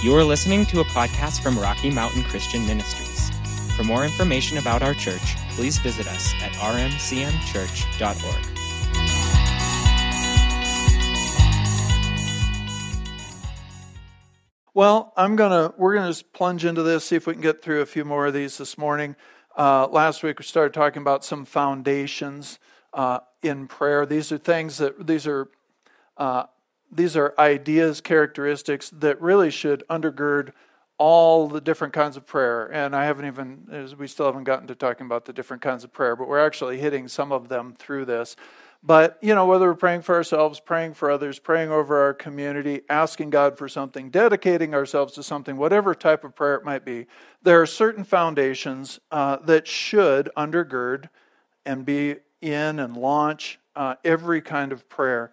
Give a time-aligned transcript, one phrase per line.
[0.00, 3.30] You are listening to a podcast from Rocky Mountain Christian Ministries.
[3.74, 8.46] For more information about our church, please visit us at rmcmchurch.org.
[14.72, 17.80] Well, I'm gonna we're gonna just plunge into this, see if we can get through
[17.80, 19.16] a few more of these this morning.
[19.56, 22.60] Uh, last week we started talking about some foundations
[22.94, 24.06] uh, in prayer.
[24.06, 25.48] These are things that these are
[26.16, 26.44] uh,
[26.90, 30.52] these are ideas, characteristics that really should undergird
[30.96, 32.66] all the different kinds of prayer.
[32.66, 35.92] And I haven't even we still haven't gotten to talking about the different kinds of
[35.92, 38.36] prayer, but we're actually hitting some of them through this.
[38.82, 42.82] But, you know, whether we're praying for ourselves, praying for others, praying over our community,
[42.88, 47.06] asking God for something, dedicating ourselves to something, whatever type of prayer it might be,
[47.42, 51.08] there are certain foundations uh, that should undergird
[51.66, 55.32] and be in and launch uh, every kind of prayer.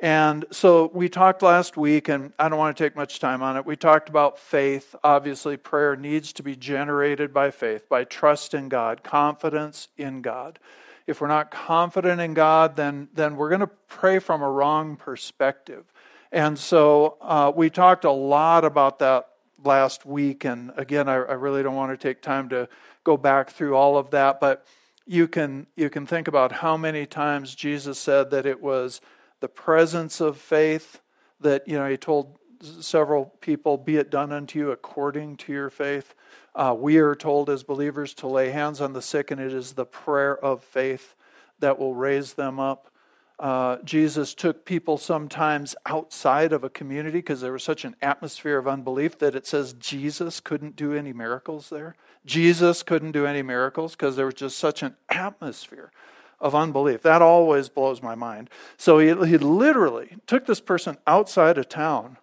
[0.00, 3.56] And so we talked last week, and I don't want to take much time on
[3.56, 3.66] it.
[3.66, 4.94] We talked about faith.
[5.02, 10.60] Obviously, prayer needs to be generated by faith, by trust in God, confidence in God
[11.08, 14.94] if we're not confident in God, then, then we're going to pray from a wrong
[14.94, 15.90] perspective.
[16.30, 19.26] And so uh, we talked a lot about that
[19.64, 20.44] last week.
[20.44, 22.68] And again, I, I, really don't want to take time to
[23.04, 24.66] go back through all of that, but
[25.06, 29.00] you can, you can think about how many times Jesus said that it was
[29.40, 31.00] the presence of faith
[31.40, 32.38] that, you know, he told
[32.80, 36.14] several people, be it done unto you according to your faith.
[36.54, 39.72] Uh, we are told as believers to lay hands on the sick, and it is
[39.72, 41.14] the prayer of faith
[41.60, 42.90] that will raise them up.
[43.38, 48.58] Uh, Jesus took people sometimes outside of a community because there was such an atmosphere
[48.58, 51.94] of unbelief that it says Jesus couldn't do any miracles there.
[52.26, 55.92] Jesus couldn't do any miracles because there was just such an atmosphere
[56.40, 57.02] of unbelief.
[57.02, 58.50] That always blows my mind.
[58.76, 62.18] So he, he literally took this person outside of town.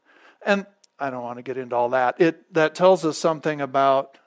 [0.46, 0.66] And
[1.00, 2.20] I don't want to get into all that.
[2.20, 4.18] It, that tells us something about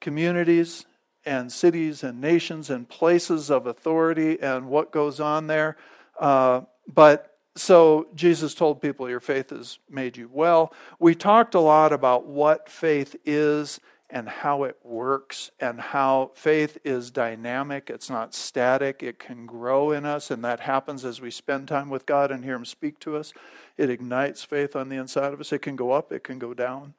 [0.00, 0.84] communities
[1.24, 5.76] and cities and nations and places of authority and what goes on there.
[6.18, 10.72] Uh, but so Jesus told people, Your faith has made you well.
[10.98, 13.80] We talked a lot about what faith is
[14.10, 17.90] and how it works, and how faith is dynamic.
[17.90, 21.90] It's not static, it can grow in us, and that happens as we spend time
[21.90, 23.32] with God and hear Him speak to us.
[23.76, 25.52] It ignites faith on the inside of us.
[25.52, 26.94] It can go up, it can go down.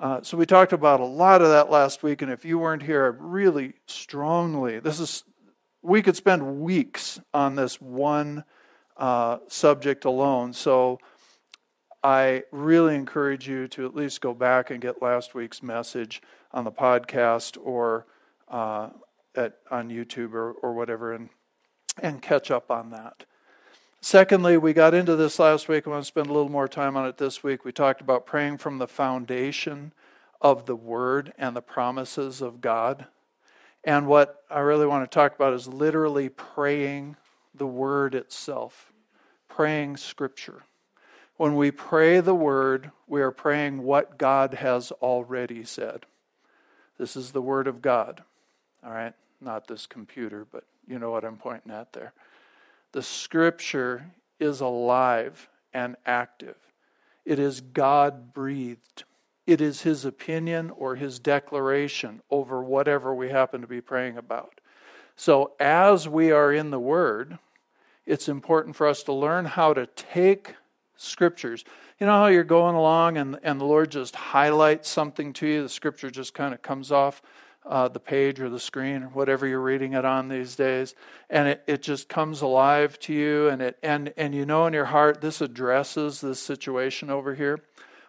[0.00, 2.82] Uh, so we talked about a lot of that last week, and if you weren't
[2.82, 5.24] here, I really strongly this is
[5.82, 8.44] we could spend weeks on this one
[8.96, 10.52] uh, subject alone.
[10.52, 10.98] So
[12.02, 16.22] I really encourage you to at least go back and get last week's message
[16.52, 18.06] on the podcast or
[18.48, 18.90] uh,
[19.34, 21.28] at on YouTube or, or whatever, and
[22.00, 23.24] and catch up on that.
[24.00, 25.86] Secondly, we got into this last week.
[25.86, 27.64] I want to spend a little more time on it this week.
[27.64, 29.92] We talked about praying from the foundation
[30.40, 33.06] of the Word and the promises of God.
[33.82, 37.16] And what I really want to talk about is literally praying
[37.52, 38.92] the Word itself,
[39.48, 40.62] praying Scripture.
[41.38, 46.04] When we pray the Word, we are praying what God has already said.
[46.98, 48.24] This is the Word of God.
[48.84, 49.14] All right?
[49.40, 52.12] Not this computer, but you know what I'm pointing at there.
[52.90, 54.10] The scripture
[54.40, 56.56] is alive and active.
[57.24, 59.04] It is God breathed.
[59.46, 64.60] It is his opinion or his declaration over whatever we happen to be praying about.
[65.14, 67.38] So, as we are in the Word,
[68.06, 70.54] it's important for us to learn how to take
[70.98, 71.64] scriptures.
[71.98, 75.62] You know how you're going along and, and the Lord just highlights something to you,
[75.62, 77.22] the scripture just kind of comes off
[77.64, 80.94] uh, the page or the screen or whatever you're reading it on these days.
[81.28, 84.72] And it, it just comes alive to you and it and and you know in
[84.72, 87.60] your heart this addresses this situation over here.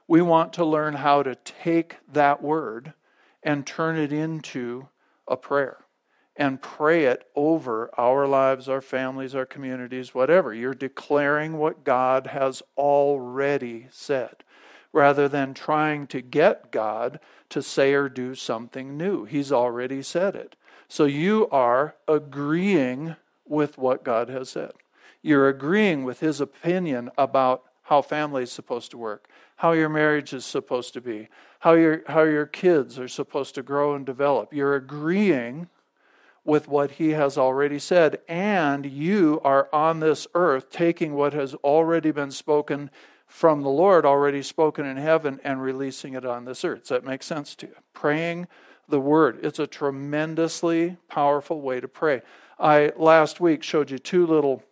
[0.07, 2.94] We want to learn how to take that word
[3.44, 4.88] and turn it into
[5.27, 5.77] a prayer
[6.39, 12.27] and pray it over our lives our families our communities whatever you're declaring what god
[12.27, 14.44] has already said
[14.91, 17.19] rather than trying to get god
[17.50, 19.25] to say or do something new.
[19.25, 20.56] He's already said it.
[20.88, 23.15] So you are agreeing
[23.45, 24.71] with what God has said.
[25.21, 29.27] You're agreeing with his opinion about how family is supposed to work,
[29.57, 31.27] how your marriage is supposed to be,
[31.59, 34.53] how your, how your kids are supposed to grow and develop.
[34.53, 35.68] You're agreeing
[36.45, 41.53] with what he has already said, and you are on this earth taking what has
[41.56, 42.89] already been spoken
[43.27, 46.81] from the Lord already spoken in heaven and releasing it on this earth.
[46.81, 47.75] Does that make sense to you?
[47.94, 48.47] Praying
[48.88, 49.39] the word.
[49.44, 52.24] It's a tremendously powerful way to pray.
[52.59, 54.63] I last week showed you two little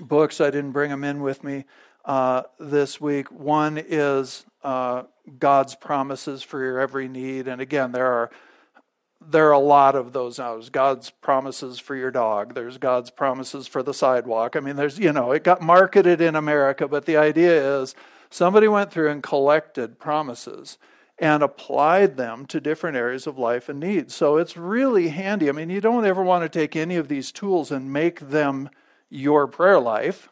[0.00, 0.40] books.
[0.40, 1.64] I didn't bring them in with me.
[2.04, 3.30] uh, this week.
[3.30, 5.04] One is uh,
[5.38, 7.48] God's promises for your every need.
[7.48, 8.30] And again, there are
[9.30, 10.54] there are a lot of those now.
[10.54, 12.54] There's God's promises for your dog.
[12.54, 14.56] There's God's promises for the sidewalk.
[14.56, 17.94] I mean, there's, you know, it got marketed in America, but the idea is
[18.30, 20.78] somebody went through and collected promises
[21.18, 24.14] and applied them to different areas of life and needs.
[24.14, 25.48] So it's really handy.
[25.48, 28.68] I mean, you don't ever want to take any of these tools and make them
[29.10, 30.28] your prayer life.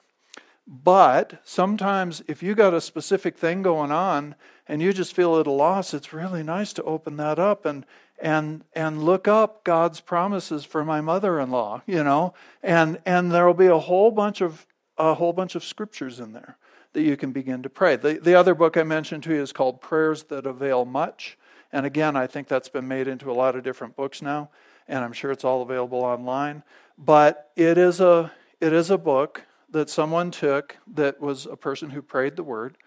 [0.66, 4.34] But sometimes, if you got a specific thing going on
[4.66, 7.84] and you just feel at a loss, it's really nice to open that up and
[8.22, 12.32] and and look up God's promises for my mother-in-law, you know,
[12.62, 14.64] and and there will be a whole bunch of
[14.96, 16.56] a whole bunch of scriptures in there
[16.92, 17.96] that you can begin to pray.
[17.96, 21.36] The the other book I mentioned to you is called Prayers That Avail Much,
[21.72, 24.50] and again, I think that's been made into a lot of different books now,
[24.86, 26.62] and I'm sure it's all available online.
[26.96, 31.90] But it is a it is a book that someone took that was a person
[31.90, 32.78] who prayed the word,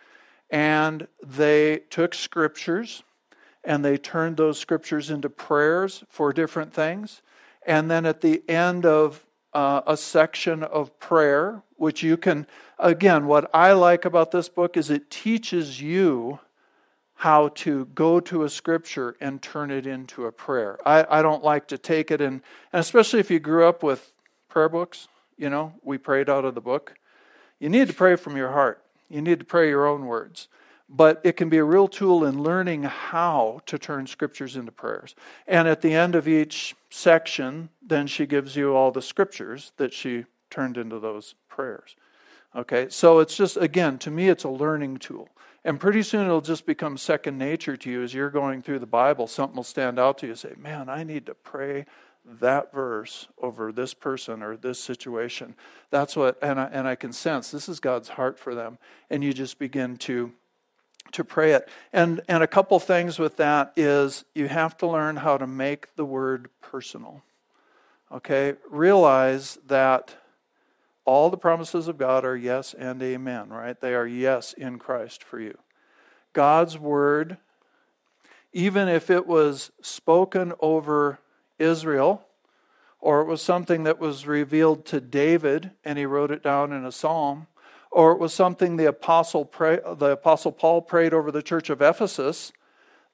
[0.50, 3.04] and they took scriptures
[3.66, 7.22] and they turned those scriptures into prayers for different things.
[7.66, 12.46] And then at the end of uh, a section of prayer, which you can,
[12.78, 16.40] again, what I like about this book is it teaches you
[17.16, 20.78] how to go to a scripture and turn it into a prayer.
[20.86, 22.42] I, I don't like to take it and,
[22.72, 24.12] and especially if you grew up with
[24.50, 25.08] prayer books,
[25.38, 26.96] you know, we prayed out of the book.
[27.60, 28.84] You need to pray from your heart.
[29.10, 30.50] You need to pray your own words
[30.88, 35.16] but it can be a real tool in learning how to turn scriptures into prayers.
[35.48, 39.94] And at the end of each section, then she gives you all the scriptures that
[39.94, 41.96] she turned into those prayers.
[42.56, 45.28] Okay, so it's just, again, to me, it's a learning tool.
[45.66, 48.86] And pretty soon it'll just become second nature to you as you're going through the
[48.86, 49.26] Bible.
[49.28, 50.36] Something will stand out to you.
[50.36, 51.86] Say, man, I need to pray
[52.40, 55.56] that verse over this person or this situation.
[55.90, 58.78] That's what, and I, and I can sense this is God's heart for them.
[59.10, 60.32] And you just begin to
[61.12, 61.70] to pray it.
[61.94, 65.96] And, and a couple things with that is you have to learn how to make
[65.96, 67.24] the word personal.
[68.12, 68.54] Okay?
[68.70, 70.16] Realize that
[71.06, 73.80] all the promises of God are yes and amen, right?
[73.80, 75.58] They are yes in Christ for you.
[76.34, 77.38] God's word,
[78.52, 81.20] even if it was spoken over
[81.60, 82.26] Israel,
[83.00, 86.84] or it was something that was revealed to David and he wrote it down in
[86.84, 87.46] a psalm,
[87.96, 91.82] or it was something the apostle, pray, the apostle Paul prayed over the church of
[91.82, 92.52] Ephesus,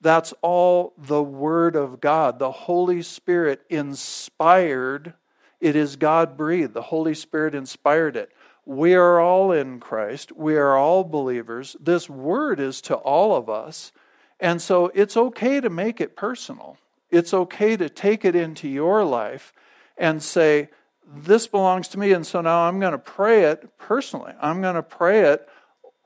[0.02, 2.40] that's all the Word of God.
[2.40, 5.14] The Holy Spirit inspired,
[5.60, 6.74] it is God breathed.
[6.74, 8.32] The Holy Spirit inspired it.
[8.66, 11.76] We are all in Christ, we are all believers.
[11.80, 13.92] This Word is to all of us.
[14.40, 16.78] And so it's okay to make it personal.
[17.12, 19.54] It's okay to take it into your life
[19.96, 20.70] and say,
[21.16, 24.34] this belongs to me, and so now I'm going to pray it personally.
[24.42, 25.48] I'm going to pray it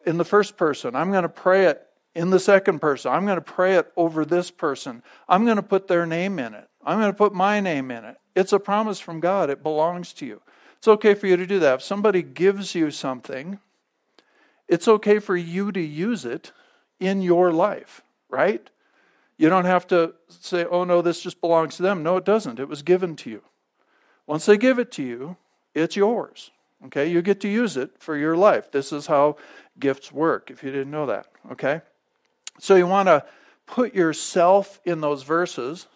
[0.05, 0.95] in the first person.
[0.95, 1.85] I'm going to pray it
[2.15, 3.11] in the second person.
[3.11, 5.03] I'm going to pray it over this person.
[5.27, 6.67] I'm going to put their name in it.
[6.83, 8.17] I'm going to put my name in it.
[8.35, 10.41] It's a promise from God, it belongs to you.
[10.77, 11.75] It's okay for you to do that.
[11.75, 13.59] If somebody gives you something,
[14.67, 16.51] it's okay for you to use it
[16.99, 18.69] in your life, right?
[19.37, 22.03] You don't have to say, oh no, this just belongs to them.
[22.03, 22.59] No, it doesn't.
[22.59, 23.41] It was given to you.
[24.27, 25.37] Once they give it to you,
[25.73, 26.51] it's yours.
[26.85, 28.71] Okay, you get to use it for your life.
[28.71, 29.37] This is how
[29.79, 31.27] gifts work, if you didn't know that.
[31.51, 31.81] Okay?
[32.59, 33.25] So you want to
[33.65, 35.87] put yourself in those verses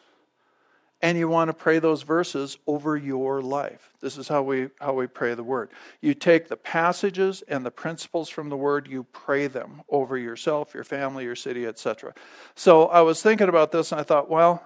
[1.01, 3.93] and you want to pray those verses over your life.
[4.01, 5.69] This is how we how we pray the word.
[6.01, 10.73] You take the passages and the principles from the word, you pray them over yourself,
[10.73, 12.13] your family, your city, etc.
[12.55, 14.61] So I was thinking about this and I thought, well,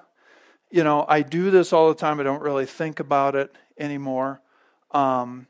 [0.74, 2.20] you know, I do this all the time.
[2.20, 4.42] I don't really think about it anymore.
[4.89, 5.46] Um,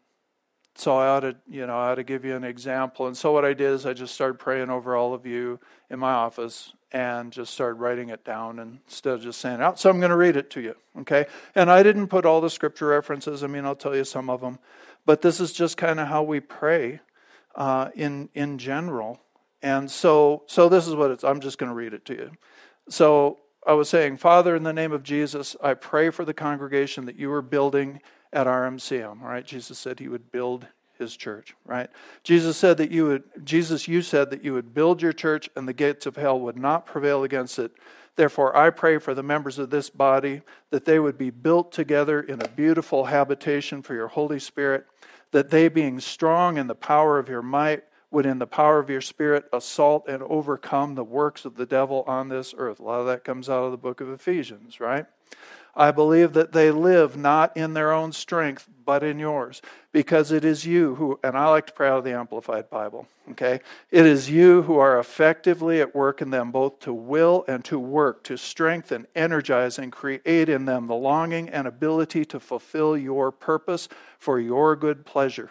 [0.75, 3.07] so I ought to, you know, I ought to give you an example.
[3.07, 5.97] And so what I did is I just started praying over all of you in
[5.97, 9.79] my office and just started writing it down instead of just saying out.
[9.79, 11.27] So I'm going to read it to you, okay?
[11.55, 13.45] And I didn't put all the scripture references.
[13.45, 14.59] I mean, I'll tell you some of them,
[15.05, 16.99] but this is just kind of how we pray
[17.55, 19.21] uh, in in general.
[19.61, 21.23] And so, so this is what it's.
[21.23, 22.31] I'm just going to read it to you.
[22.89, 27.05] So I was saying, Father, in the name of Jesus, I pray for the congregation
[27.05, 28.01] that you are building
[28.31, 29.45] at RMCM, right?
[29.45, 30.67] Jesus said he would build
[30.97, 31.89] his church, right?
[32.23, 35.67] Jesus said that you would, Jesus, you said that you would build your church and
[35.67, 37.71] the gates of hell would not prevail against it.
[38.15, 42.21] Therefore, I pray for the members of this body that they would be built together
[42.21, 44.85] in a beautiful habitation for your Holy Spirit,
[45.31, 48.89] that they, being strong in the power of your might, would, in the power of
[48.89, 52.79] your Spirit, assault and overcome the works of the devil on this earth.
[52.79, 55.05] A lot of that comes out of the book of Ephesians, right?
[55.75, 59.59] I believe that they live not in their own strength, but in yours,
[59.91, 63.07] because it is you who, and I like to pray out of the Amplified Bible,
[63.31, 63.59] okay?
[63.89, 67.79] It is you who are effectively at work in them, both to will and to
[67.79, 73.31] work, to strengthen, energize, and create in them the longing and ability to fulfill your
[73.31, 73.89] purpose
[74.19, 75.49] for your good pleasure.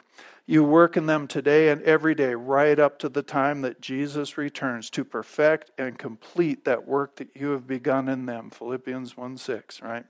[0.52, 4.36] You work in them today and every day, right up to the time that Jesus
[4.36, 8.50] returns to perfect and complete that work that you have begun in them.
[8.50, 10.04] Philippians 1 6, right?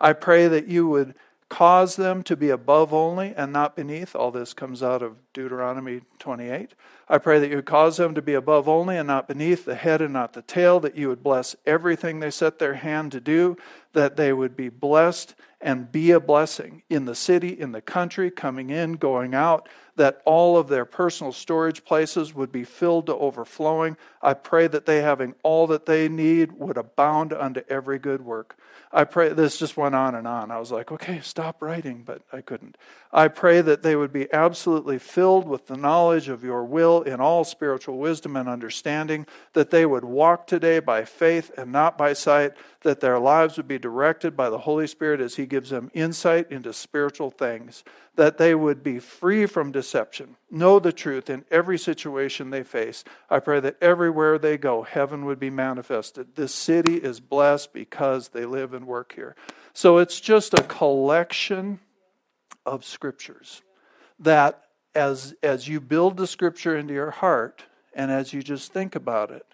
[0.00, 1.14] I pray that you would
[1.50, 4.16] cause them to be above only and not beneath.
[4.16, 6.74] All this comes out of Deuteronomy 28.
[7.06, 9.74] I pray that you would cause them to be above only and not beneath, the
[9.74, 13.20] head and not the tail, that you would bless everything they set their hand to
[13.20, 13.58] do,
[13.92, 18.30] that they would be blessed and be a blessing in the city, in the country,
[18.30, 19.66] coming in, going out,
[19.96, 23.96] that all of their personal storage places would be filled to overflowing.
[24.20, 28.58] I pray that they, having all that they need, would abound unto every good work.
[28.92, 30.50] I pray, this just went on and on.
[30.50, 32.76] I was like, okay, stop writing, but I couldn't.
[33.12, 37.20] I pray that they would be absolutely filled with the knowledge of your will in
[37.20, 42.12] all spiritual wisdom and understanding, that they would walk today by faith and not by
[42.12, 42.52] sight,
[42.82, 46.50] that their lives would be directed by the Holy Spirit as He gives them insight
[46.50, 47.84] into spiritual things,
[48.16, 53.04] that they would be free from deception, know the truth in every situation they face.
[53.30, 56.34] I pray that everywhere they go, heaven would be manifested.
[56.34, 59.36] This city is blessed because they live and work here.
[59.74, 61.78] So it's just a collection
[62.66, 63.62] of scriptures
[64.18, 67.62] that as as you build the scripture into your heart
[67.94, 69.53] and as you just think about it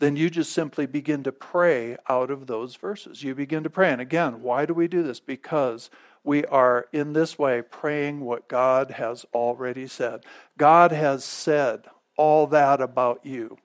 [0.00, 3.22] then you just simply begin to pray out of those verses.
[3.22, 3.92] You begin to pray.
[3.92, 5.20] And again, why do we do this?
[5.20, 5.90] Because
[6.24, 10.24] we are in this way praying what God has already said.
[10.58, 11.84] God has said
[12.16, 13.58] all that about you.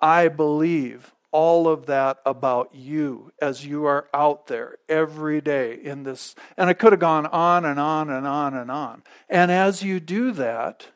[0.00, 6.04] I believe all of that about you as you are out there every day in
[6.04, 6.34] this.
[6.56, 9.02] And it could have gone on and on and on and on.
[9.28, 10.86] And as you do that,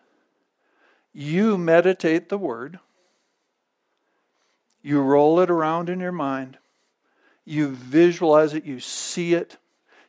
[1.12, 2.78] you meditate the word
[4.84, 6.58] you roll it around in your mind.
[7.46, 8.66] You visualize it.
[8.66, 9.56] You see it.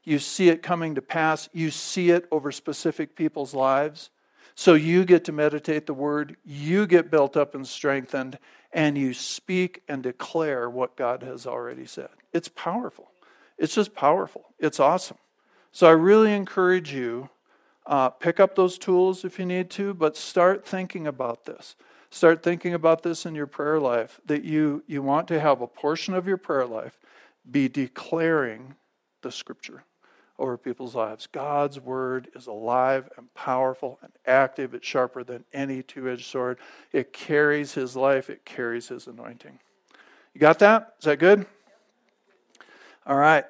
[0.03, 1.47] You see it coming to pass.
[1.53, 4.09] You see it over specific people's lives.
[4.53, 6.35] So you get to meditate the word.
[6.43, 8.37] You get built up and strengthened.
[8.73, 12.09] And you speak and declare what God has already said.
[12.33, 13.11] It's powerful.
[13.57, 14.43] It's just powerful.
[14.59, 15.17] It's awesome.
[15.71, 17.29] So I really encourage you
[17.85, 21.77] uh, pick up those tools if you need to, but start thinking about this.
[22.15, 25.67] Start thinking about this in your prayer life that you, you want to have a
[25.67, 26.97] portion of your prayer life
[27.51, 28.75] be declaring
[29.21, 29.83] the scripture
[30.39, 31.27] over people's lives.
[31.27, 34.73] God's word is alive and powerful and active.
[34.73, 36.57] It's sharper than any two edged sword.
[36.93, 39.59] It carries his life, it carries his anointing.
[40.33, 40.93] You got that?
[40.99, 41.45] Is that good?
[43.05, 43.43] All right.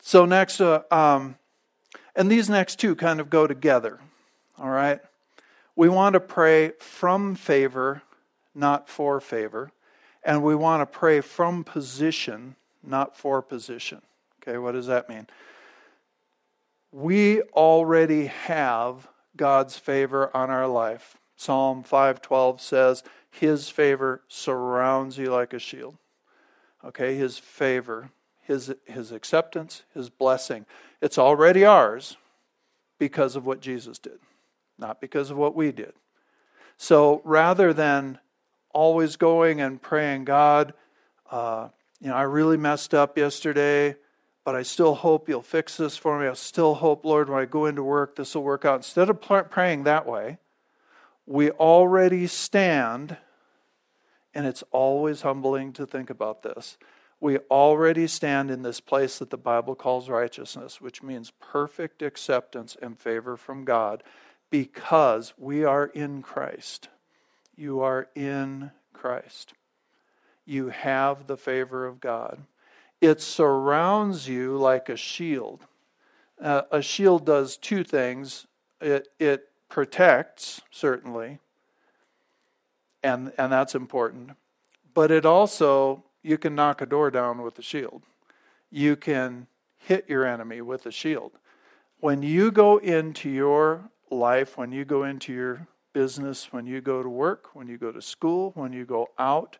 [0.00, 1.36] So, next, uh, um,
[2.16, 4.00] and these next two kind of go together.
[4.58, 4.98] All right.
[5.78, 8.02] We want to pray from favor,
[8.52, 9.70] not for favor.
[10.24, 14.02] And we want to pray from position, not for position.
[14.42, 15.28] Okay, what does that mean?
[16.90, 19.06] We already have
[19.36, 21.16] God's favor on our life.
[21.36, 25.96] Psalm 5:12 says, "His favor surrounds you like a shield."
[26.82, 30.66] Okay, his favor, his his acceptance, his blessing.
[31.00, 32.16] It's already ours
[32.98, 34.18] because of what Jesus did
[34.78, 35.92] not because of what we did.
[36.76, 38.18] So rather than
[38.72, 40.74] always going and praying, God,
[41.30, 41.68] uh,
[42.00, 43.96] you know, I really messed up yesterday,
[44.44, 46.26] but I still hope you'll fix this for me.
[46.28, 48.76] I still hope, Lord, when I go into work, this will work out.
[48.76, 50.38] Instead of praying that way,
[51.26, 53.16] we already stand,
[54.32, 56.78] and it's always humbling to think about this.
[57.20, 62.76] We already stand in this place that the Bible calls righteousness, which means perfect acceptance
[62.80, 64.04] and favor from God
[64.50, 66.88] because we are in Christ.
[67.56, 69.54] You are in Christ.
[70.46, 72.40] You have the favor of God.
[73.00, 75.66] It surrounds you like a shield.
[76.40, 78.46] Uh, a shield does two things
[78.80, 81.38] it, it protects, certainly,
[83.02, 84.30] and, and that's important,
[84.94, 88.02] but it also, you can knock a door down with a shield.
[88.70, 91.32] You can hit your enemy with a shield.
[92.00, 97.02] When you go into your life when you go into your business, when you go
[97.02, 99.58] to work, when you go to school, when you go out,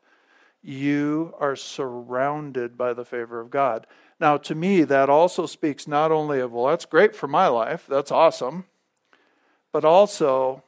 [0.63, 3.87] you are surrounded by the favor of God.
[4.21, 7.87] Now, to me, that also speaks not only of, well, that's great for my life,
[7.89, 8.65] that's awesome,
[9.73, 10.65] but also,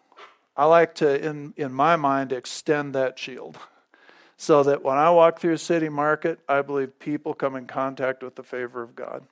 [0.57, 3.59] I like to, in, in my mind, extend that shield
[4.37, 8.23] so that when I walk through a city market, I believe people come in contact
[8.23, 9.25] with the favor of God.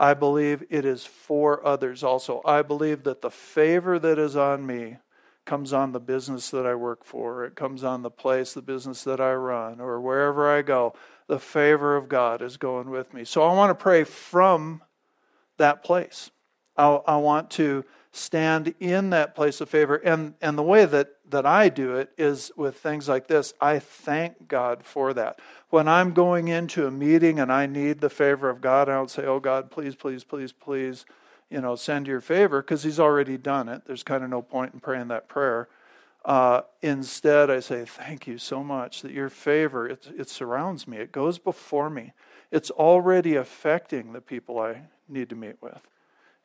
[0.00, 2.40] I believe it is for others also.
[2.44, 4.98] I believe that the favor that is on me
[5.44, 9.02] comes on the business that I work for, it comes on the place, the business
[9.04, 10.94] that I run, or wherever I go.
[11.26, 13.24] The favor of God is going with me.
[13.24, 14.82] So I want to pray from
[15.56, 16.30] that place.
[16.76, 19.96] I, I want to stand in that place of favor.
[19.96, 23.78] And, and the way that, that I do it is with things like this I
[23.78, 25.40] thank God for that.
[25.70, 29.10] When I'm going into a meeting and I need the favor of God, I don't
[29.10, 31.04] say, Oh God, please, please, please, please,
[31.50, 33.82] you know, send your favor, because He's already done it.
[33.86, 35.68] There's kind of no point in praying that prayer.
[36.24, 40.98] Uh, instead, I say, Thank you so much that your favor, it, it surrounds me,
[40.98, 42.12] it goes before me.
[42.50, 45.86] It's already affecting the people I need to meet with.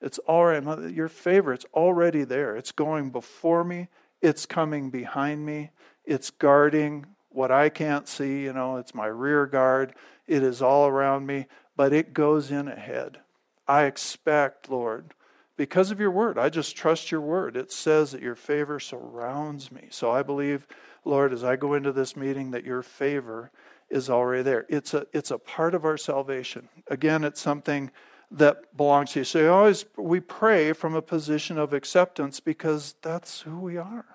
[0.03, 2.57] It's already, your favor, it's already there.
[2.57, 3.88] It's going before me,
[4.22, 5.72] it's coming behind me,
[6.03, 9.95] it's guarding what I can't see, you know, it's my rear guard.
[10.27, 13.19] It is all around me, but it goes in ahead.
[13.67, 15.13] I expect, Lord,
[15.55, 17.55] because of your word, I just trust your word.
[17.55, 19.88] It says that your favor surrounds me.
[19.89, 20.67] So I believe,
[21.05, 23.51] Lord, as I go into this meeting, that your favor
[23.89, 24.65] is already there.
[24.67, 26.67] It's a, it's a part of our salvation.
[26.88, 27.89] Again, it's something
[28.33, 29.23] that belongs to you.
[29.23, 34.05] So always we pray from a position of acceptance because that's who we are.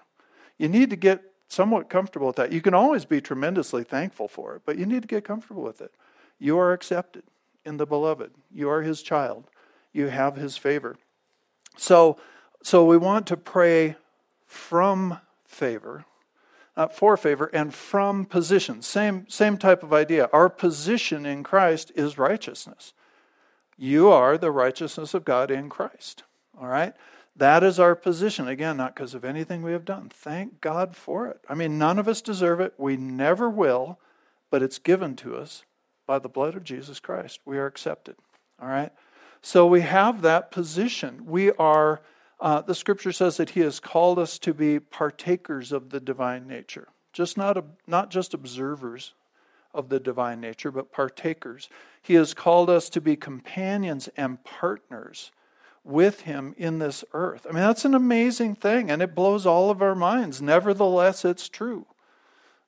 [0.58, 2.52] You need to get somewhat comfortable with that.
[2.52, 5.80] You can always be tremendously thankful for it, but you need to get comfortable with
[5.80, 5.94] it.
[6.38, 7.22] You are accepted
[7.64, 8.32] in the beloved.
[8.52, 9.44] You are his child.
[9.92, 10.96] You have his favor.
[11.76, 12.18] So
[12.60, 13.94] so we want to pray
[14.44, 16.04] from favor,
[16.76, 18.82] not for favor, and from position.
[18.82, 20.28] Same same type of idea.
[20.32, 22.94] Our position in Christ is righteousness.
[23.78, 26.25] You are the righteousness of God in Christ.
[26.61, 26.94] All right?
[27.37, 28.49] That is our position.
[28.49, 30.11] Again, not because of anything we have done.
[30.12, 31.40] Thank God for it.
[31.49, 32.75] I mean, none of us deserve it.
[32.76, 34.00] We never will,
[34.50, 35.64] but it's given to us
[36.04, 37.38] by the blood of Jesus Christ.
[37.44, 38.16] We are accepted.
[38.61, 38.90] All right?
[39.40, 41.26] So we have that position.
[41.26, 42.00] We are,
[42.40, 46.49] uh, the scripture says that He has called us to be partakers of the divine
[46.49, 49.12] nature, just not, a, not just observers
[49.75, 51.69] of the divine nature, but partakers.
[52.00, 55.31] He has called us to be companions and partners
[55.85, 57.47] with Him in this earth.
[57.49, 60.43] I mean, that's an amazing thing, and it blows all of our minds.
[60.43, 61.87] Nevertheless, it's true.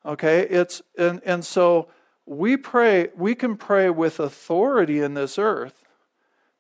[0.05, 0.41] Okay?
[0.41, 1.89] It's and, and so
[2.27, 5.85] we pray, we can pray with authority in this earth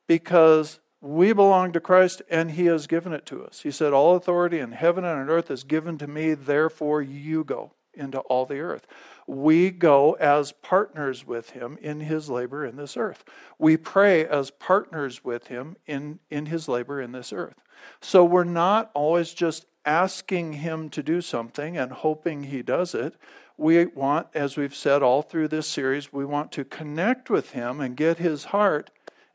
[0.07, 3.61] because we belong to Christ and He has given it to us.
[3.63, 7.45] He said, All authority in heaven and on earth is given to me, therefore you
[7.45, 8.87] go into all the earth
[9.31, 13.25] we go as partners with him in his labor in this earth.
[13.61, 17.63] We pray as partners with him in, in his labor in this earth.
[18.01, 23.15] So we're not always just asking him to do something and hoping he does it.
[23.57, 27.81] We want, as we've said all through this series, we want to connect with him
[27.81, 28.91] and get his heart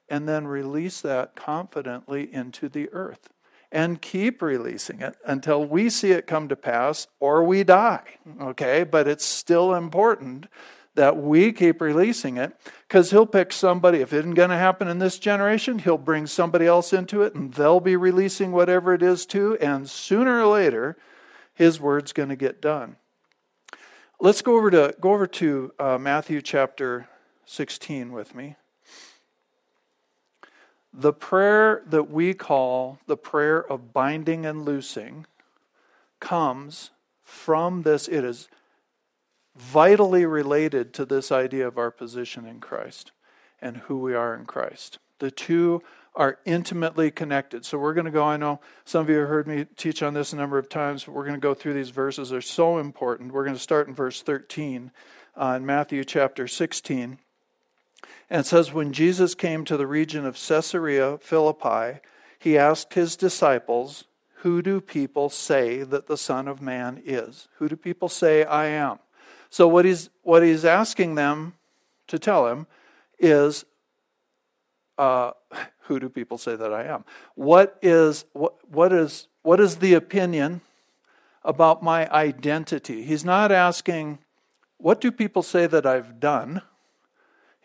[0.09, 3.29] and then release that confidently into the earth
[3.71, 8.03] and keep releasing it until we see it come to pass or we die.
[8.41, 8.83] Okay?
[8.83, 10.47] But it's still important
[10.95, 12.55] that we keep releasing it
[12.87, 13.99] because he'll pick somebody.
[13.99, 17.35] If it isn't going to happen in this generation, he'll bring somebody else into it
[17.35, 19.57] and they'll be releasing whatever it is too.
[19.59, 20.97] And sooner or later,
[21.53, 22.95] his word's going to get done.
[24.19, 27.09] Let's go over to go over to uh, Matthew chapter
[27.45, 28.55] 16 with me.
[30.97, 35.25] The prayer that we call the prayer of binding and loosing
[36.21, 38.07] comes from this.
[38.07, 38.47] It is
[39.57, 43.11] vitally related to this idea of our position in Christ
[43.61, 44.99] and who we are in Christ.
[45.19, 45.81] The two
[46.15, 47.65] are intimately connected.
[47.65, 50.13] So we're going to go, I know some of you have heard me teach on
[50.13, 52.29] this a number of times, but we're going to go through these verses.
[52.29, 53.33] They're so important.
[53.33, 54.91] We're going to start in verse 13
[55.35, 57.19] uh, in Matthew chapter 16.
[58.29, 61.99] And says, When Jesus came to the region of Caesarea Philippi,
[62.39, 64.05] he asked his disciples,
[64.37, 67.47] Who do people say that the Son of Man is?
[67.57, 68.99] Who do people say I am?
[69.49, 71.53] So, what he's, what he's asking them
[72.07, 72.67] to tell him
[73.19, 73.65] is,
[74.97, 75.31] uh,
[75.87, 77.05] Who do people say that I am?
[77.35, 80.61] What is, what, what is, what is the opinion
[81.43, 83.03] about my identity?
[83.03, 84.17] He's not asking,
[84.77, 86.63] What do people say that I've done?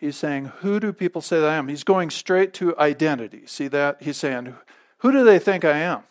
[0.00, 1.68] He's saying, Who do people say that I am?
[1.68, 3.42] He's going straight to identity.
[3.44, 4.00] See that?
[4.00, 4.54] He's saying,
[4.98, 6.04] Who do they think I am?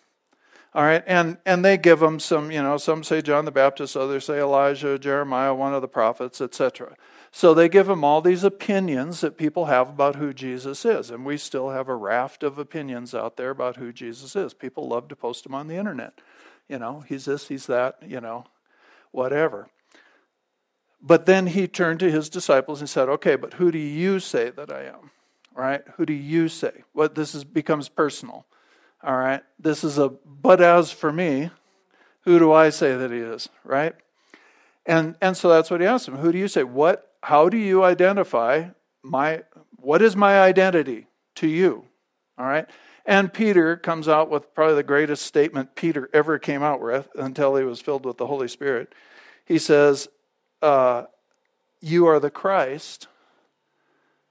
[0.76, 3.98] All right, and, and they give him some, you know, some say John the Baptist,
[3.98, 6.96] others say Elijah, Jeremiah, one of the prophets, etc.
[7.32, 11.10] So they give him all these opinions that people have about who Jesus is.
[11.10, 14.54] And we still have a raft of opinions out there about who Jesus is.
[14.54, 16.22] People love to post them on the internet.
[16.68, 18.46] You know, he's this, he's that, you know,
[19.12, 19.70] whatever.
[21.02, 24.50] But then he turned to his disciples and said, Okay, but who do you say
[24.50, 25.12] that I am?
[25.60, 25.82] right?
[25.98, 26.84] Who do you say?
[26.94, 28.46] What this is becomes personal.
[29.04, 29.42] All right?
[29.60, 31.52] This is a but as for me,
[32.22, 33.94] who do I say that he is, right?
[34.86, 36.18] And and so that's what he asked him.
[36.18, 36.64] Who do you say?
[36.64, 38.70] What how do you identify
[39.04, 39.44] my
[39.76, 41.86] what is my identity to you?
[42.38, 42.68] All right?
[43.06, 47.56] And Peter comes out with probably the greatest statement Peter ever came out with until
[47.56, 48.94] he was filled with the Holy Spirit.
[49.46, 50.08] He says,
[50.62, 51.04] uh,
[51.82, 53.08] You are the Christ,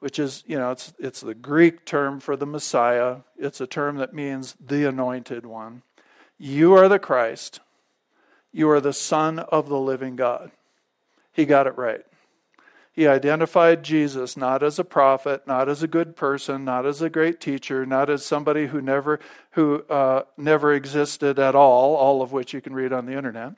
[0.01, 3.19] which is, you know, it's, it's the Greek term for the Messiah.
[3.37, 5.83] It's a term that means the anointed one.
[6.38, 7.61] You are the Christ.
[8.53, 10.51] You are the Son of the living God.
[11.33, 12.05] He got it right.
[12.99, 17.09] He identified Jesus not as a prophet, not as a good person, not as a
[17.09, 19.21] great teacher, not as somebody who never
[19.53, 23.53] who uh, never existed at all, all of which you can read on the internet.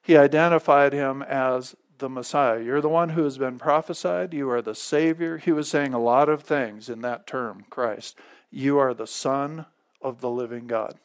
[0.00, 2.60] He identified him as the Messiah.
[2.60, 4.34] You're the one who has been prophesied.
[4.34, 5.38] You are the Savior.
[5.38, 8.18] He was saying a lot of things in that term, Christ.
[8.50, 9.66] You are the Son
[10.02, 10.98] of the living God.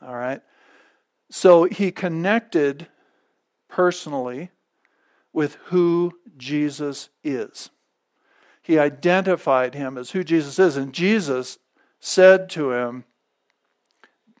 [0.00, 0.40] All right?
[1.28, 2.86] So he connected
[3.68, 4.52] personally
[5.32, 7.70] with who Jesus is.
[8.62, 10.76] He identified him as who Jesus is.
[10.76, 11.58] And Jesus
[11.98, 13.04] said to him,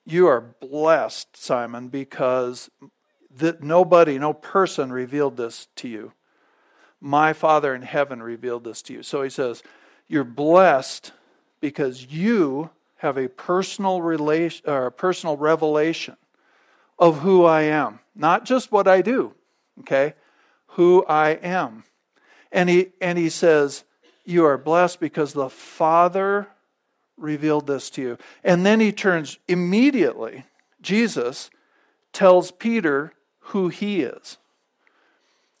[0.06, 2.70] You are blessed, Simon, because
[3.38, 6.12] that nobody, no person revealed this to you.
[7.00, 9.02] My Father in heaven revealed this to you.
[9.02, 9.62] So he says,
[10.08, 11.12] You're blessed
[11.60, 16.16] because you have a personal relation or a personal revelation
[16.98, 18.00] of who I am.
[18.14, 19.34] Not just what I do,
[19.80, 20.14] okay?
[20.74, 21.84] who I am.
[22.52, 23.84] And he, and he says,
[24.24, 26.48] You are blessed because the Father
[27.16, 28.18] revealed this to you.
[28.42, 30.44] And then he turns immediately,
[30.80, 31.50] Jesus
[32.12, 33.12] tells Peter
[33.48, 34.38] who he is.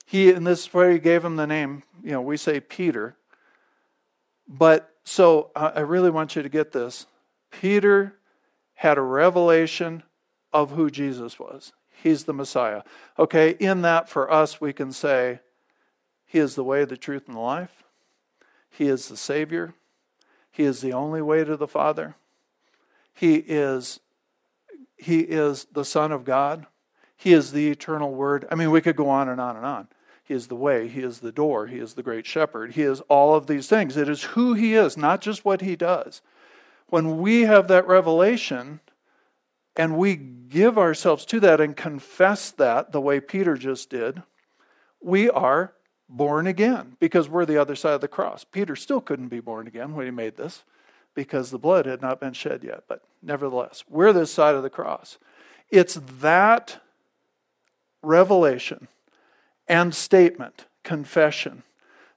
[0.06, 3.16] He, and this is where he gave him the name, you know, we say Peter.
[4.46, 7.06] But so I really want you to get this.
[7.50, 8.14] Peter
[8.74, 10.02] had a revelation
[10.52, 11.72] of who Jesus was.
[12.02, 12.82] He's the Messiah.
[13.18, 15.40] Okay, in that for us, we can say,
[16.26, 17.82] He is the way, the truth, and the life.
[18.68, 19.74] He is the Savior.
[20.50, 22.16] He is the only way to the Father.
[23.12, 24.00] He is,
[24.96, 26.66] he is the Son of God.
[27.24, 28.46] He is the eternal Word.
[28.50, 29.88] I mean, we could go on and on and on.
[30.24, 30.88] He is the way.
[30.88, 31.68] He is the door.
[31.68, 32.72] He is the great shepherd.
[32.72, 33.96] He is all of these things.
[33.96, 36.20] It is who He is, not just what He does.
[36.88, 38.80] When we have that revelation,
[39.74, 44.22] and we give ourselves to that and confess that the way Peter just did,
[45.00, 45.72] we are
[46.10, 48.44] born again because we're the other side of the cross.
[48.44, 50.62] Peter still couldn't be born again when he made this
[51.14, 54.68] because the blood had not been shed yet, but nevertheless, we're this side of the
[54.68, 55.16] cross.
[55.70, 56.82] It's that
[58.04, 58.88] revelation
[59.68, 61.62] and statement, confession,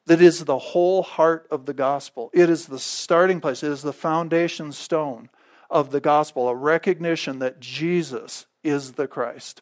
[0.05, 2.29] that is the whole heart of the gospel.
[2.33, 5.29] It is the starting place, it is the foundation stone
[5.69, 9.61] of the gospel, a recognition that Jesus is the Christ.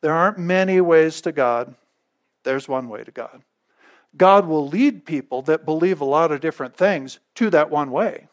[0.00, 1.74] There aren't many ways to God,
[2.42, 3.42] there's one way to God.
[4.16, 8.28] God will lead people that believe a lot of different things to that one way.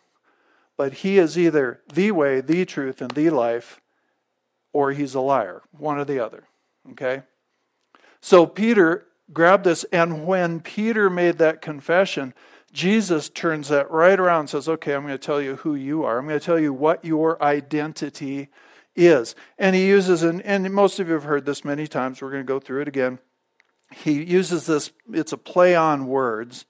[0.77, 3.79] But He is either the way, the truth, and the life,
[4.73, 6.43] or He's a liar, one or the other.
[6.91, 7.23] Okay?
[8.21, 12.33] So Peter grabbed this, and when Peter made that confession,
[12.71, 16.03] Jesus turns that right around and says, Okay, I'm going to tell you who you
[16.03, 16.19] are.
[16.19, 18.49] I'm going to tell you what your identity
[18.95, 19.35] is.
[19.57, 22.21] And he uses, an, and most of you have heard this many times.
[22.21, 23.19] We're going to go through it again.
[23.93, 26.65] He uses this, it's a play on words.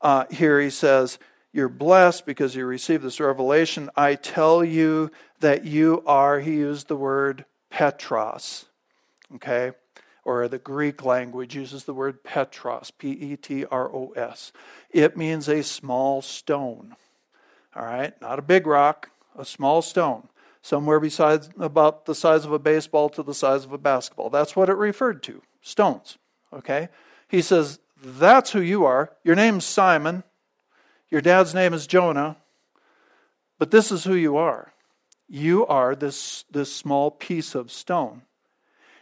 [0.00, 1.18] Uh, here he says,
[1.52, 3.90] You're blessed because you received this revelation.
[3.96, 8.66] I tell you that you are, he used the word Petros.
[9.34, 9.72] Okay?
[10.24, 14.52] Or the Greek language uses the word petros, P E T R O S.
[14.90, 16.96] It means a small stone.
[17.76, 20.28] All right, not a big rock, a small stone,
[20.62, 24.30] somewhere besides about the size of a baseball to the size of a basketball.
[24.30, 26.18] That's what it referred to stones.
[26.52, 26.88] Okay?
[27.28, 29.12] He says, That's who you are.
[29.24, 30.22] Your name's Simon.
[31.10, 32.36] Your dad's name is Jonah.
[33.58, 34.72] But this is who you are.
[35.28, 38.22] You are this, this small piece of stone.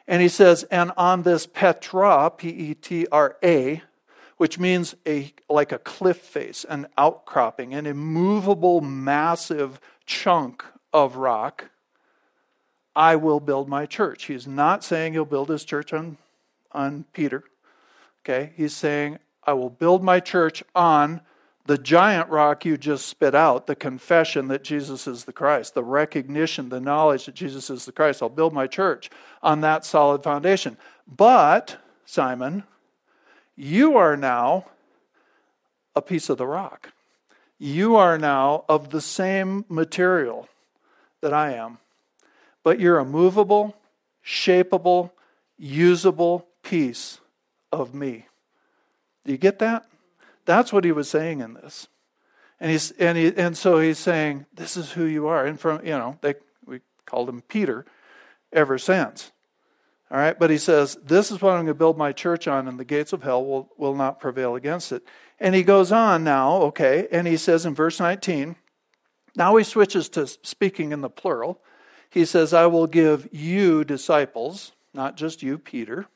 [0.07, 3.83] And he says, and on this Petra, P E T R A,
[4.37, 11.71] which means a like a cliff face, an outcropping, an immovable, massive chunk of rock,
[12.95, 14.25] I will build my church.
[14.25, 16.19] He's not saying he'll build his church on,
[16.73, 17.45] on Peter.
[18.25, 21.23] Okay, he's saying, I will build my church on
[21.67, 25.85] the giant rock you just spit out, the confession that Jesus is the Christ, the
[25.85, 28.23] recognition, the knowledge that Jesus is the Christ.
[28.23, 29.11] I'll build my church
[29.43, 30.77] on that solid foundation.
[31.07, 32.65] But, Simon,
[33.55, 34.67] you are now
[35.95, 36.93] a piece of the rock.
[37.59, 40.49] You are now of the same material
[41.21, 41.79] that I am,
[42.65, 43.77] but you're a movable,
[44.25, 45.13] shapeable,
[45.57, 47.21] usable piece
[47.71, 48.27] of me.
[49.25, 49.87] Do you get that?
[50.45, 51.89] That's what he was saying in this.
[52.61, 55.45] And he's and he and so he's saying, This is who you are.
[55.47, 57.85] And from you know, they we called him Peter
[58.53, 59.33] ever since.
[60.13, 62.69] All right, but he says, This is what I'm going to build my church on,
[62.69, 65.03] and the gates of hell will, will not prevail against it.
[65.41, 68.57] And he goes on now, okay, and he says in verse 19,
[69.35, 71.63] now he switches to speaking in the plural.
[72.11, 76.07] He says, I will give you disciples, not just you, Peter,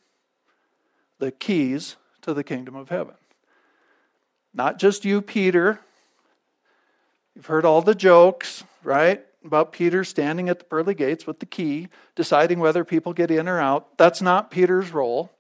[1.19, 3.15] the keys to the kingdom of heaven.
[4.57, 5.81] Not just you, Peter.
[7.35, 9.23] You've heard all the jokes, right?
[9.45, 13.49] About Peter standing at the pearly gates with the key, deciding whether people get in
[13.49, 13.99] or out.
[13.99, 15.31] That's not Peter's role.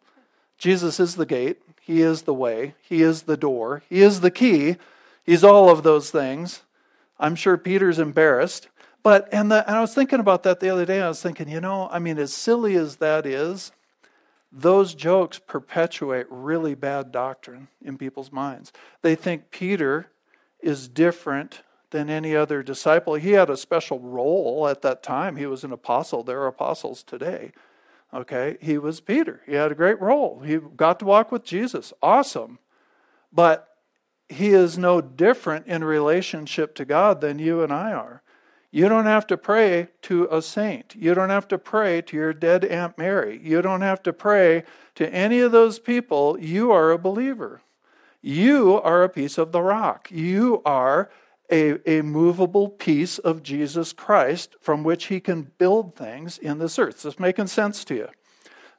[0.58, 1.62] Jesus is the gate.
[1.80, 2.74] He is the way.
[2.82, 3.82] He is the door.
[3.88, 4.76] He is the key.
[5.24, 6.62] He's all of those things.
[7.18, 8.68] I'm sure Peter's embarrassed.
[9.02, 11.00] But, and, the, and I was thinking about that the other day.
[11.00, 13.72] I was thinking, you know, I mean, as silly as that is,
[14.52, 18.72] those jokes perpetuate really bad doctrine in people's minds.
[19.02, 20.10] They think Peter
[20.60, 23.14] is different than any other disciple.
[23.14, 25.36] He had a special role at that time.
[25.36, 26.22] He was an apostle.
[26.22, 27.52] There are apostles today.
[28.14, 29.42] Okay, he was Peter.
[29.46, 30.40] He had a great role.
[30.40, 31.92] He got to walk with Jesus.
[32.02, 32.58] Awesome.
[33.32, 33.68] But
[34.28, 38.22] he is no different in relationship to God than you and I are.
[38.76, 40.94] You don't have to pray to a saint.
[40.94, 43.40] You don't have to pray to your dead Aunt Mary.
[43.42, 44.64] You don't have to pray
[44.96, 46.38] to any of those people.
[46.38, 47.62] You are a believer.
[48.20, 50.10] You are a piece of the rock.
[50.10, 51.08] You are
[51.50, 56.78] a, a movable piece of Jesus Christ from which he can build things in this
[56.78, 56.96] earth.
[56.96, 58.08] Is this making sense to you?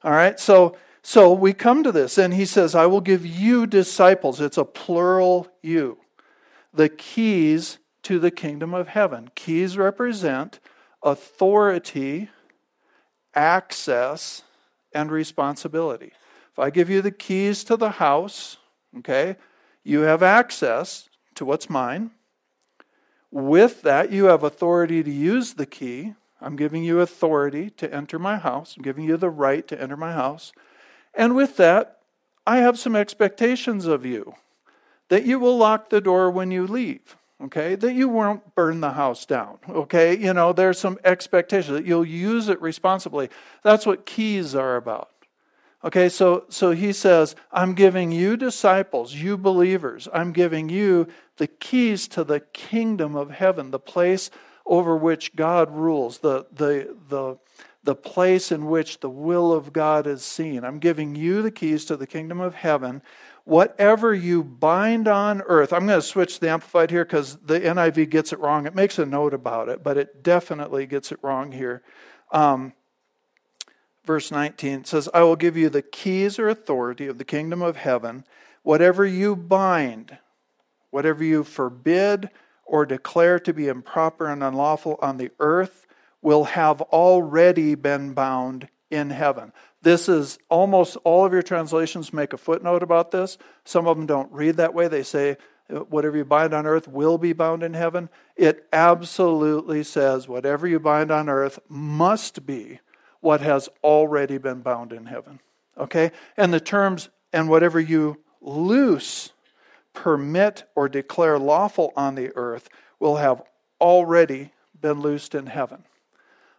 [0.03, 3.65] All right, so so we come to this, and he says, I will give you
[3.65, 4.41] disciples.
[4.41, 5.97] It's a plural you.
[6.71, 9.29] The keys to the kingdom of heaven.
[9.35, 10.61] Keys represent
[11.03, 12.29] authority,
[13.35, 14.43] access,
[14.93, 16.13] and responsibility.
[16.53, 18.55] If I give you the keys to the house,
[18.99, 19.35] okay,
[19.83, 22.11] you have access to what's mine.
[23.29, 26.13] With that, you have authority to use the key.
[26.39, 28.77] I'm giving you authority to enter my house.
[28.77, 30.53] I'm giving you the right to enter my house.
[31.13, 31.97] And with that,
[32.45, 34.35] I have some expectations of you
[35.09, 37.75] that you will lock the door when you leave, okay?
[37.75, 40.17] That you won't burn the house down, okay?
[40.17, 43.29] You know, there's some expectations that you'll use it responsibly.
[43.63, 45.11] That's what keys are about.
[45.83, 50.07] Okay, so so he says, I'm giving you disciples, you believers.
[50.11, 54.31] I'm giving you the keys to the kingdom of heaven, the place
[54.65, 57.37] over which God rules, the, the, the,
[57.83, 60.63] the place in which the will of God is seen.
[60.63, 63.01] I'm giving you the keys to the kingdom of heaven.
[63.47, 68.09] Whatever you bind on earth, I'm going to switch the Amplified here because the NIV
[68.09, 68.67] gets it wrong.
[68.67, 71.81] It makes a note about it, but it definitely gets it wrong here.
[72.31, 72.73] Um,
[74.05, 77.77] verse 19 says, I will give you the keys or authority of the kingdom of
[77.77, 78.25] heaven.
[78.63, 80.17] Whatever you bind,
[80.89, 82.29] Whatever you forbid
[82.65, 85.85] or declare to be improper and unlawful on the earth
[86.21, 89.53] will have already been bound in heaven.
[89.87, 93.37] This is almost all of your translations make a footnote about this.
[93.63, 94.89] Some of them don't read that way.
[94.89, 95.37] They say,
[95.69, 98.09] whatever you bind on earth will be bound in heaven.
[98.35, 102.81] It absolutely says, whatever you bind on earth must be
[103.21, 105.39] what has already been bound in heaven.
[105.77, 106.11] Okay?
[106.35, 109.31] And the terms, and whatever you loose
[109.93, 112.67] permit or declare lawful on the earth
[112.99, 113.41] will have
[113.79, 115.85] already been loosed in heaven.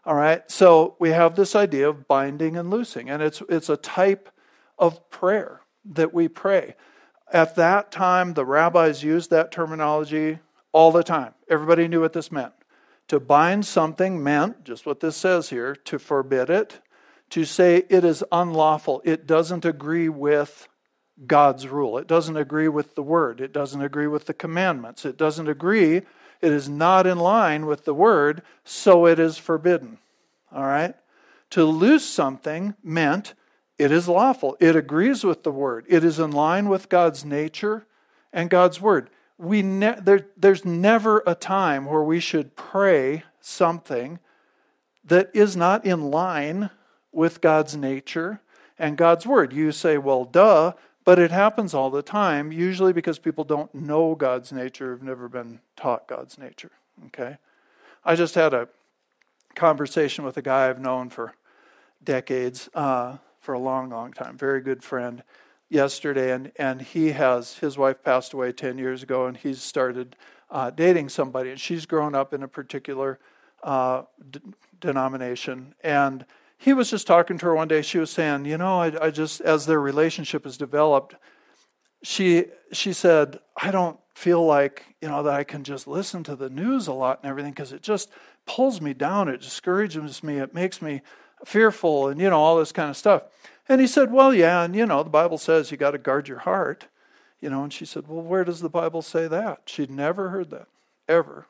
[0.05, 3.77] All right, so we have this idea of binding and loosing, and it's, it's a
[3.77, 4.31] type
[4.79, 6.75] of prayer that we pray.
[7.33, 10.39] At that time, the rabbis used that terminology
[10.73, 11.35] all the time.
[11.51, 12.53] Everybody knew what this meant.
[13.09, 16.81] To bind something meant, just what this says here, to forbid it,
[17.31, 20.69] to say it is unlawful, it doesn't agree with
[21.27, 21.99] God's rule.
[21.99, 23.41] It doesn't agree with the word.
[23.41, 25.05] It doesn't agree with the commandments.
[25.05, 26.03] It doesn't agree.
[26.41, 29.99] It is not in line with the word, so it is forbidden.
[30.53, 30.95] All right?
[31.51, 33.35] To loose something meant
[33.79, 34.57] it is lawful.
[34.59, 35.87] It agrees with the word.
[35.89, 37.87] It is in line with God's nature
[38.33, 39.09] and God's word.
[39.39, 44.19] We ne- there, there's never a time where we should pray something
[45.05, 46.71] that is not in line
[47.13, 48.41] with God's nature
[48.79, 49.53] and God's word.
[49.53, 50.73] You say, well, duh,
[51.09, 55.27] but it happens all the time, usually because people don't know God's nature, have never
[55.27, 56.71] been taught God's nature.
[57.07, 57.39] Okay?
[58.05, 58.69] I just had a
[59.55, 61.33] conversation with a guy I've known for
[62.05, 65.23] decades, uh, for a long, long time, very good friend,
[65.71, 70.15] yesterday, and, and he has, his wife passed away 10 years ago, and he's started
[70.51, 73.19] uh, dating somebody, and she's grown up in a particular
[73.63, 74.41] uh, d-
[74.79, 75.75] denomination.
[75.83, 76.27] And
[76.59, 77.83] he was just talking to her one day.
[77.83, 81.15] She was saying, You know, I, I just, as their relationship has developed,
[82.03, 86.37] she, she said, I don't feel like, you know, that I can just listen to
[86.37, 88.11] the news a lot and everything because it just
[88.47, 89.29] pulls me down.
[89.29, 90.39] It discourages me.
[90.39, 91.03] It makes me
[91.45, 93.23] fearful and, you know, all this kind of stuff.
[93.69, 96.27] And he said, Well, yeah, and, you know, the Bible says you got to guard
[96.29, 96.89] your heart.
[97.41, 99.63] You know, and she said, Well, where does the Bible say that?
[99.67, 100.67] She'd never heard that,
[101.09, 101.47] ever.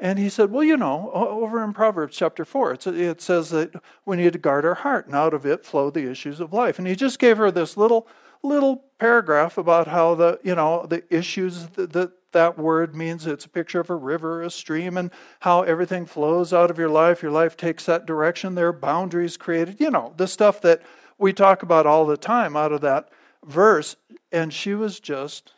[0.00, 4.16] And he said, Well, you know, over in Proverbs chapter 4, it says that we
[4.16, 6.78] need to guard our heart, and out of it flow the issues of life.
[6.78, 8.06] And he just gave her this little,
[8.42, 13.46] little paragraph about how the, you know, the issues that, that that word means it's
[13.46, 17.22] a picture of a river, a stream, and how everything flows out of your life.
[17.22, 18.54] Your life takes that direction.
[18.54, 19.80] There are boundaries created.
[19.80, 20.82] You know, the stuff that
[21.16, 23.08] we talk about all the time out of that
[23.44, 23.96] verse.
[24.30, 25.52] And she was just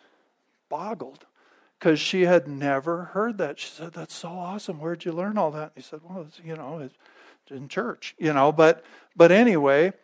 [0.68, 1.26] boggled
[1.80, 3.58] because she had never heard that.
[3.58, 4.78] She said, That's so awesome.
[4.78, 5.72] Where'd you learn all that?
[5.74, 6.94] he said, Well, you know, it's
[7.50, 8.52] in church, you know.
[8.52, 8.84] But,
[9.16, 9.94] but anyway,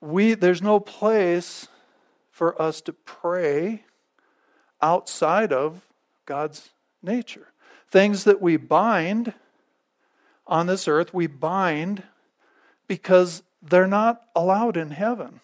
[0.00, 1.68] we, there's no place
[2.32, 3.84] for us to pray
[4.82, 5.86] outside of
[6.26, 7.46] God's nature.
[7.88, 9.34] Things that we bind
[10.48, 12.02] on this earth, we bind
[12.88, 15.40] because they're not allowed in heaven.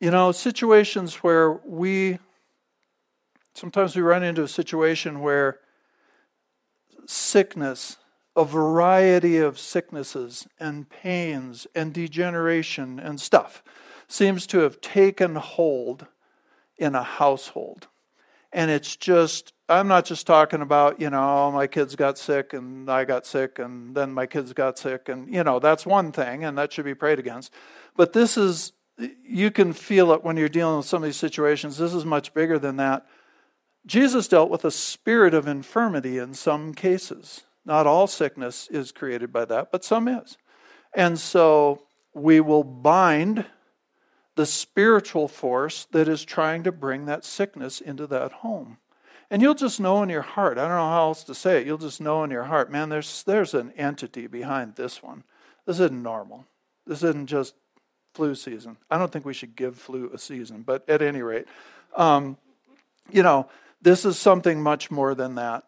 [0.00, 2.18] You know, situations where we
[3.54, 5.60] sometimes we run into a situation where
[7.06, 7.96] sickness,
[8.36, 13.62] a variety of sicknesses and pains and degeneration and stuff
[14.08, 16.06] seems to have taken hold
[16.76, 17.88] in a household.
[18.52, 22.52] And it's just, I'm not just talking about, you know, oh, my kids got sick
[22.52, 25.08] and I got sick and then my kids got sick.
[25.08, 27.52] And, you know, that's one thing and that should be prayed against.
[27.96, 28.72] But this is,
[29.24, 31.78] you can feel it when you're dealing with some of these situations.
[31.78, 33.06] This is much bigger than that.
[33.86, 37.42] Jesus dealt with a spirit of infirmity in some cases.
[37.64, 40.36] Not all sickness is created by that, but some is.
[40.94, 41.82] And so
[42.14, 43.46] we will bind
[44.36, 48.78] the spiritual force that is trying to bring that sickness into that home.
[49.30, 51.66] And you'll just know in your heart, I don't know how else to say it,
[51.66, 55.24] you'll just know in your heart, man, there's, there's an entity behind this one.
[55.66, 56.46] This isn't normal.
[56.86, 57.54] This isn't just
[58.12, 58.76] flu season.
[58.90, 61.46] I don't think we should give flu a season, but at any rate,
[61.96, 62.36] um,
[63.10, 63.48] you know,
[63.84, 65.64] this is something much more than that.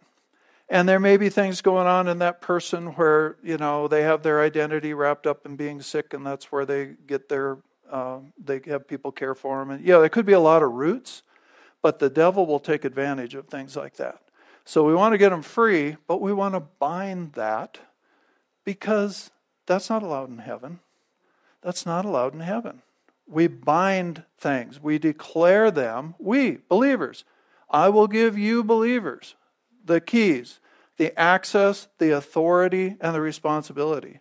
[0.69, 4.23] And there may be things going on in that person where, you know, they have
[4.23, 7.59] their identity wrapped up in being sick, and that's where they get their
[7.91, 9.71] um, they have people care for them.
[9.71, 11.23] And yeah, there could be a lot of roots,
[11.83, 14.21] but the devil will take advantage of things like that.
[14.65, 17.79] So we want to get them free, but we want to bind that
[18.65, 19.31] because
[19.67, 20.81] that's not allowed in heaven.
[21.63, 22.83] That's not allowed in heaven.
[23.29, 27.25] We bind things, we declare them, we, believers.
[27.69, 29.35] I will give you, believers,
[29.85, 30.61] the keys,
[30.97, 34.21] the access, the authority, and the responsibility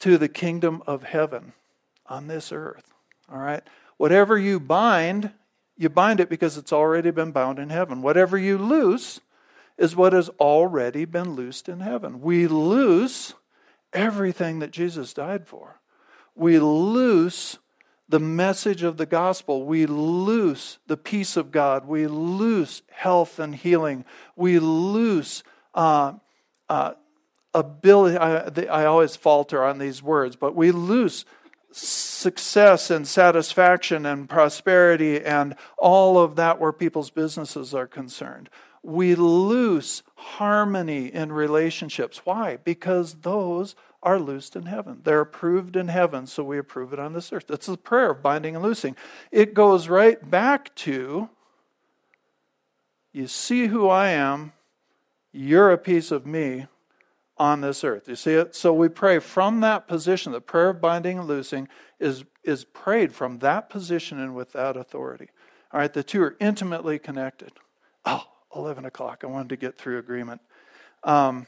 [0.00, 1.52] to the kingdom of heaven
[2.06, 2.92] on this earth.
[3.30, 3.62] All right?
[3.96, 5.32] Whatever you bind,
[5.76, 8.02] you bind it because it's already been bound in heaven.
[8.02, 9.20] Whatever you loose
[9.78, 12.20] is what has already been loosed in heaven.
[12.20, 13.34] We loose
[13.92, 15.80] everything that Jesus died for.
[16.34, 17.58] We loose
[18.10, 19.64] the message of the gospel.
[19.64, 21.86] We loose the peace of God.
[21.86, 24.04] We loose health and healing.
[24.34, 25.44] We loose
[25.74, 26.14] uh,
[26.68, 26.92] uh,
[27.54, 28.18] ability.
[28.18, 31.24] I, I always falter on these words, but we loose
[31.72, 38.50] success and satisfaction and prosperity and all of that where people's businesses are concerned.
[38.82, 42.22] We lose harmony in relationships.
[42.24, 42.56] Why?
[42.56, 45.00] Because those are loosed in heaven.
[45.04, 47.46] They're approved in heaven, so we approve it on this earth.
[47.48, 48.96] That's the prayer of binding and loosing.
[49.30, 51.28] It goes right back to
[53.12, 54.52] you see who I am,
[55.32, 56.66] you're a piece of me,
[57.40, 58.06] on this earth.
[58.06, 58.54] You see it?
[58.54, 60.32] So we pray from that position.
[60.32, 64.76] The prayer of binding and loosing is, is prayed from that position and with that
[64.76, 65.30] authority.
[65.72, 67.52] All right, the two are intimately connected.
[68.04, 68.24] Oh,
[68.54, 69.22] 11 o'clock.
[69.24, 70.42] I wanted to get through agreement.
[71.02, 71.46] Um,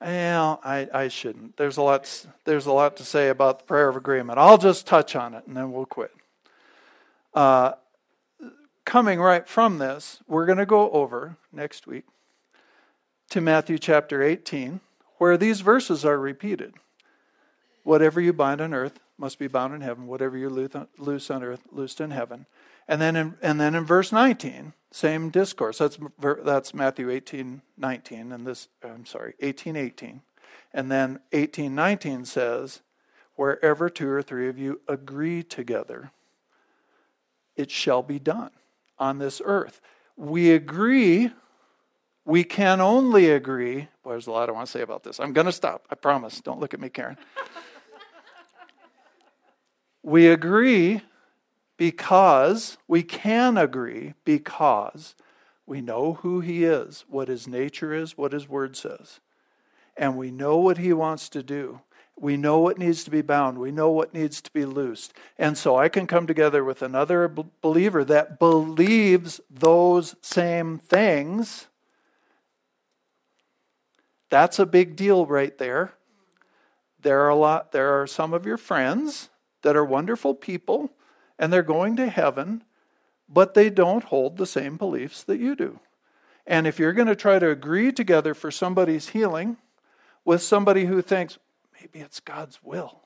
[0.00, 1.56] well, I, I shouldn't.
[1.56, 2.26] There's a lot.
[2.44, 4.38] There's a lot to say about the prayer of agreement.
[4.38, 6.12] I'll just touch on it and then we'll quit.
[7.34, 7.72] Uh,
[8.84, 12.04] coming right from this, we're going to go over next week
[13.30, 14.80] to Matthew chapter 18,
[15.18, 16.74] where these verses are repeated.
[17.82, 20.06] Whatever you bind on earth must be bound in heaven.
[20.06, 22.46] Whatever you loose on earth, loosed in heaven.
[22.86, 25.78] And then in, and then in verse 19, same discourse.
[25.78, 28.32] That's, that's Matthew 18, 19.
[28.32, 30.22] And this, I'm sorry, 18, 18.
[30.72, 32.80] And then 18, 19 says,
[33.36, 36.10] Wherever two or three of you agree together,
[37.54, 38.50] it shall be done
[38.98, 39.80] on this earth
[40.18, 41.30] we agree,
[42.24, 43.88] we can only agree.
[44.02, 45.20] Boy, there's a lot I want to say about this.
[45.20, 45.86] I'm going to stop.
[45.90, 46.40] I promise.
[46.40, 47.16] Don't look at me, Karen.
[50.02, 51.00] we agree
[51.78, 55.14] because we can agree because
[55.64, 59.20] we know who he is, what his nature is, what his word says.
[59.96, 61.80] And we know what he wants to do.
[62.20, 63.58] We know what needs to be bound.
[63.58, 65.12] We know what needs to be loosed.
[65.38, 71.68] And so I can come together with another believer that believes those same things.
[74.30, 75.94] That's a big deal right there.
[77.00, 79.28] There are a lot there are some of your friends
[79.62, 80.90] that are wonderful people
[81.38, 82.64] and they're going to heaven,
[83.28, 85.80] but they don't hold the same beliefs that you do.
[86.46, 89.58] And if you're going to try to agree together for somebody's healing
[90.24, 91.38] with somebody who thinks
[91.78, 93.02] maybe it's God's will,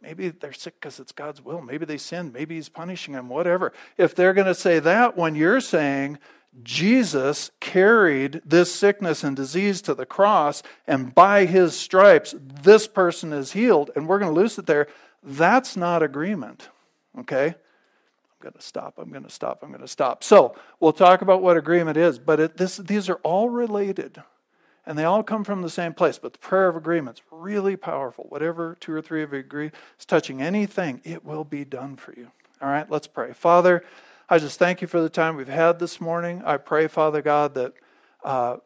[0.00, 3.72] maybe they're sick because it's God's will, maybe they sinned, maybe He's punishing them, whatever.
[3.96, 6.18] If they're going to say that when you're saying,
[6.62, 13.32] Jesus carried this sickness and disease to the cross, and by his stripes, this person
[13.32, 14.86] is healed, and we're going to lose it there.
[15.22, 16.68] That's not agreement.
[17.18, 17.56] Okay?
[18.44, 18.98] Going to stop.
[18.98, 19.62] I'm going to stop.
[19.62, 20.22] I'm going to stop.
[20.22, 24.22] So we'll talk about what agreement is, but it, this, these are all related.
[24.86, 26.18] And they all come from the same place.
[26.18, 28.26] But the prayer of agreement is really powerful.
[28.28, 32.12] Whatever two or three of you agree is touching anything, it will be done for
[32.14, 32.30] you.
[32.60, 33.32] All right, let's pray.
[33.32, 33.82] Father,
[34.28, 36.42] I just thank you for the time we've had this morning.
[36.44, 37.72] I pray, Father God, that,
[38.24, 38.56] uh,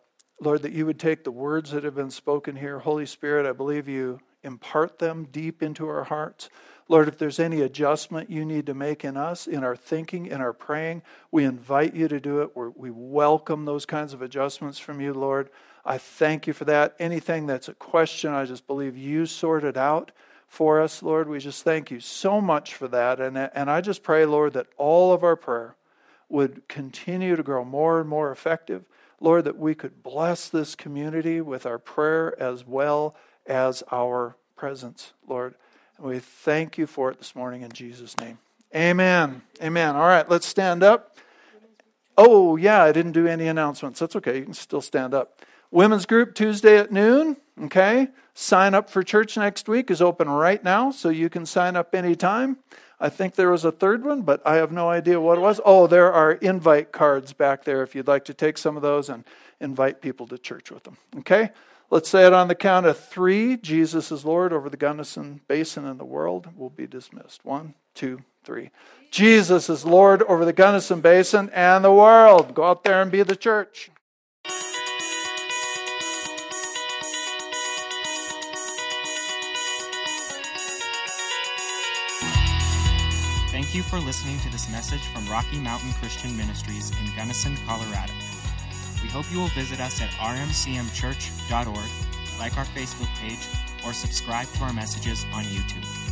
[0.41, 2.81] Lord, that you would take the words that have been spoken here.
[2.81, 6.49] Holy Spirit, I believe you impart them deep into our hearts.
[6.91, 10.41] Lord, if there's any adjustment you need to make in us, in our thinking, in
[10.41, 12.57] our praying, we invite you to do it.
[12.57, 15.51] We're, we welcome those kinds of adjustments from you, Lord.
[15.84, 16.97] I thank you for that.
[16.99, 20.12] Anything that's a question, I just believe you sorted out
[20.49, 21.28] for us, Lord.
[21.28, 23.20] We just thank you so much for that.
[23.20, 25.76] And, and I just pray, Lord, that all of our prayer
[26.30, 28.84] would continue to grow more and more effective.
[29.20, 33.14] Lord, that we could bless this community with our prayer as well
[33.47, 35.55] as our presence, Lord.
[35.99, 38.38] We thank you for it this morning in Jesus' name.
[38.74, 39.42] Amen.
[39.61, 39.96] Amen.
[39.96, 41.16] All right, let's stand up.
[42.16, 43.99] Oh, yeah, I didn't do any announcements.
[43.99, 44.38] That's okay.
[44.38, 45.42] You can still stand up.
[45.70, 47.36] Women's group Tuesday at noon.
[47.64, 48.09] Okay.
[48.34, 51.94] Sign up for church next week is open right now, so you can sign up
[51.94, 52.59] anytime.
[53.01, 55.61] I think there was a third one, but I have no idea what it was.
[55.64, 59.09] Oh, there are invite cards back there if you'd like to take some of those
[59.09, 59.24] and
[59.61, 60.96] invite people to church with them.
[61.18, 61.51] Okay?
[61.91, 63.57] Let's say it on the count of three.
[63.57, 66.49] Jesus is Lord over the Gunnison Basin and the world.
[66.55, 67.45] We'll be dismissed.
[67.47, 68.70] One, two, three.
[69.11, 72.55] Jesus is Lord over the Gunnison Basin and the world.
[72.55, 73.91] Go out there and be the church.
[83.51, 88.12] Thank you for listening to this message from Rocky Mountain Christian Ministries in Gunnison, Colorado.
[89.03, 91.90] We hope you will visit us at rmcmchurch.org,
[92.38, 93.46] like our Facebook page,
[93.84, 96.07] or subscribe to our messages on YouTube.